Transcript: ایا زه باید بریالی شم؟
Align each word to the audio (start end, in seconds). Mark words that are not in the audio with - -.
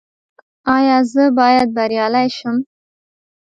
ایا 0.75 0.97
زه 1.11 1.23
باید 1.37 1.67
بریالی 1.77 2.27
شم؟ 2.37 2.57